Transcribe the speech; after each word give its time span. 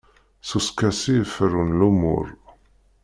S 0.47 0.49
uskasi 0.57 1.13
i 1.21 1.29
ferrun 1.35 1.71
lumuṛ. 1.79 2.27